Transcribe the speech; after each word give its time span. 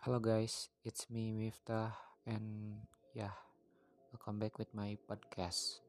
Hello 0.00 0.16
guys, 0.16 0.72
it's 0.80 1.12
me 1.12 1.28
Miftah 1.28 1.92
and 2.24 2.72
yeah, 3.12 3.36
welcome 4.08 4.40
back 4.40 4.56
with 4.56 4.72
my 4.72 4.96
podcast. 5.04 5.84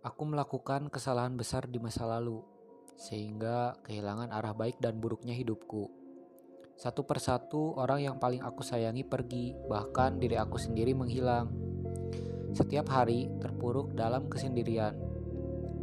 Aku 0.00 0.24
melakukan 0.24 0.88
kesalahan 0.88 1.36
besar 1.36 1.68
di 1.68 1.76
masa 1.76 2.08
lalu 2.08 2.40
sehingga 2.96 3.76
kehilangan 3.84 4.32
arah 4.32 4.56
baik 4.56 4.80
dan 4.80 4.96
buruknya 4.96 5.36
hidupku. 5.36 5.92
Satu 6.80 7.04
persatu 7.04 7.76
orang 7.76 8.08
yang 8.08 8.16
paling 8.16 8.40
aku 8.40 8.64
sayangi 8.64 9.04
pergi, 9.04 9.52
bahkan 9.68 10.16
diri 10.16 10.40
aku 10.40 10.56
sendiri 10.56 10.96
menghilang. 10.96 11.52
Setiap 12.56 12.88
hari 12.88 13.28
terpuruk 13.44 13.92
dalam 13.92 14.32
kesendirian 14.32 14.96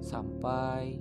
sampai 0.02 0.98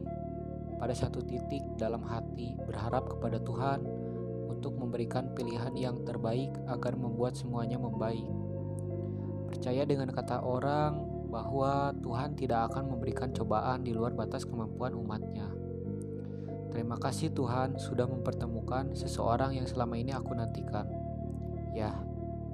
pada 0.77 0.93
satu 0.93 1.25
titik 1.25 1.65
dalam 1.81 2.05
hati 2.05 2.61
berharap 2.69 3.09
kepada 3.09 3.41
Tuhan 3.41 4.10
untuk 4.51 4.75
memberikan 4.75 5.31
pilihan 5.31 5.71
yang 5.79 6.03
terbaik 6.03 6.51
agar 6.67 6.99
membuat 6.99 7.39
semuanya 7.39 7.79
membaik. 7.79 8.27
Percaya 9.47 9.87
dengan 9.87 10.11
kata 10.11 10.43
orang 10.43 11.11
bahwa 11.31 11.95
Tuhan 12.03 12.35
tidak 12.35 12.75
akan 12.75 12.91
memberikan 12.91 13.31
cobaan 13.31 13.87
di 13.87 13.95
luar 13.95 14.11
batas 14.19 14.43
kemampuan 14.43 14.99
umatnya. 14.99 15.47
Terima 16.75 16.99
kasih 16.99 17.31
Tuhan 17.35 17.79
sudah 17.79 18.07
mempertemukan 18.07 18.95
seseorang 18.95 19.55
yang 19.55 19.67
selama 19.67 19.95
ini 19.99 20.11
aku 20.15 20.35
nantikan. 20.35 20.87
Ya, 21.75 21.95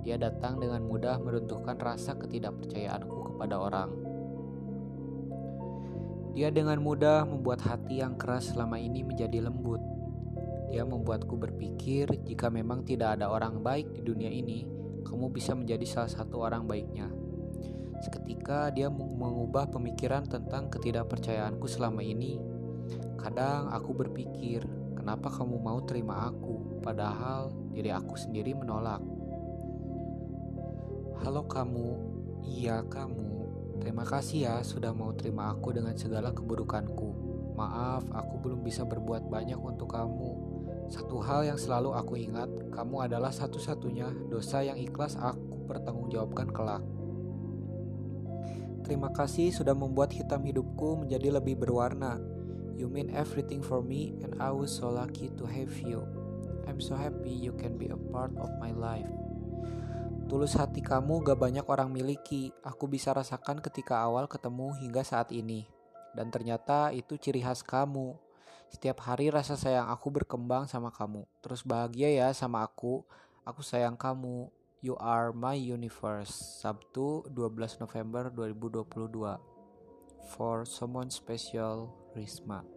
dia 0.04 0.16
datang 0.20 0.60
dengan 0.60 0.84
mudah 0.84 1.20
meruntuhkan 1.20 1.76
rasa 1.76 2.16
ketidakpercayaanku 2.16 3.36
kepada 3.36 3.56
orang. 3.60 3.90
Dia 6.36 6.52
dengan 6.52 6.84
mudah 6.84 7.24
membuat 7.24 7.64
hati 7.64 8.04
yang 8.04 8.20
keras 8.20 8.52
selama 8.52 8.76
ini 8.76 9.00
menjadi 9.00 9.40
lembut 9.40 9.80
dia 10.70 10.82
membuatku 10.82 11.38
berpikir 11.38 12.10
jika 12.26 12.50
memang 12.50 12.82
tidak 12.82 13.18
ada 13.18 13.30
orang 13.30 13.62
baik 13.62 13.94
di 13.94 14.02
dunia 14.02 14.30
ini, 14.30 14.66
kamu 15.06 15.30
bisa 15.30 15.54
menjadi 15.54 15.86
salah 15.86 16.10
satu 16.10 16.42
orang 16.42 16.66
baiknya. 16.66 17.06
Seketika 18.02 18.68
dia 18.74 18.92
mengubah 18.92 19.70
pemikiran 19.72 20.26
tentang 20.28 20.68
ketidakpercayaanku 20.68 21.64
selama 21.64 22.04
ini. 22.04 22.36
Kadang 23.16 23.72
aku 23.72 23.96
berpikir, 23.96 24.62
kenapa 24.98 25.32
kamu 25.32 25.56
mau 25.58 25.80
terima 25.86 26.28
aku, 26.28 26.82
padahal 26.84 27.54
diri 27.72 27.90
aku 27.94 28.14
sendiri 28.18 28.52
menolak. 28.52 29.00
Halo 31.24 31.48
kamu, 31.48 31.88
iya 32.44 32.84
kamu. 32.84 33.36
Terima 33.80 34.02
kasih 34.02 34.38
ya 34.50 34.54
sudah 34.66 34.90
mau 34.90 35.14
terima 35.14 35.52
aku 35.52 35.70
dengan 35.70 35.94
segala 35.96 36.34
keburukanku. 36.34 37.08
Maaf, 37.56 38.04
aku 38.12 38.34
belum 38.42 38.60
bisa 38.60 38.84
berbuat 38.84 39.30
banyak 39.32 39.56
untuk 39.56 39.94
kamu. 39.96 40.25
Satu 40.86 41.18
hal 41.18 41.42
yang 41.42 41.58
selalu 41.58 41.90
aku 41.98 42.14
ingat, 42.14 42.46
kamu 42.70 43.10
adalah 43.10 43.34
satu-satunya 43.34 44.30
dosa 44.30 44.62
yang 44.62 44.78
ikhlas 44.78 45.18
aku 45.18 45.66
pertanggungjawabkan 45.66 46.48
kelak. 46.54 46.82
Terima 48.86 49.10
kasih 49.10 49.50
sudah 49.50 49.74
membuat 49.74 50.14
hitam 50.14 50.46
hidupku 50.46 51.02
menjadi 51.02 51.34
lebih 51.34 51.58
berwarna. 51.58 52.22
You 52.78 52.86
mean 52.86 53.10
everything 53.10 53.58
for 53.58 53.82
me 53.82 54.14
and 54.22 54.38
I 54.38 54.54
was 54.54 54.70
so 54.70 54.86
lucky 54.86 55.34
to 55.34 55.44
have 55.48 55.74
you. 55.82 56.06
I'm 56.70 56.78
so 56.78 56.94
happy 56.94 57.34
you 57.34 57.50
can 57.58 57.74
be 57.74 57.90
a 57.90 57.98
part 58.14 58.30
of 58.38 58.46
my 58.62 58.70
life. 58.70 59.10
Tulus 60.26 60.58
hati 60.58 60.82
kamu 60.82 61.22
gak 61.22 61.38
banyak 61.38 61.66
orang 61.70 61.90
miliki, 61.90 62.50
aku 62.66 62.90
bisa 62.90 63.14
rasakan 63.14 63.62
ketika 63.62 64.02
awal 64.02 64.26
ketemu 64.26 64.74
hingga 64.78 65.06
saat 65.06 65.30
ini. 65.30 65.66
Dan 66.14 66.34
ternyata 66.34 66.90
itu 66.90 67.14
ciri 67.14 67.42
khas 67.42 67.62
kamu, 67.62 68.18
setiap 68.70 69.02
hari 69.06 69.32
rasa 69.32 69.54
sayang 69.54 69.88
aku 69.88 70.10
berkembang 70.12 70.66
sama 70.68 70.90
kamu. 70.92 71.24
Terus 71.40 71.62
bahagia 71.62 72.10
ya 72.10 72.28
sama 72.34 72.66
aku. 72.66 73.06
Aku 73.46 73.62
sayang 73.62 73.94
kamu. 73.94 74.50
You 74.84 74.94
are 75.00 75.32
my 75.32 75.56
universe. 75.56 76.62
Sabtu 76.62 77.24
12 77.32 77.82
November 77.82 78.28
2022. 78.30 79.38
For 80.36 80.66
someone 80.66 81.08
special, 81.08 81.94
Risma. 82.12 82.75